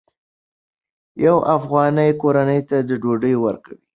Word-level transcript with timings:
یوه 1.25 1.41
افغاني 1.55 2.09
کورنۍ 2.21 2.59
ته 2.67 2.75
ډوډۍ 3.01 3.33
ورکوئ. 3.43 3.77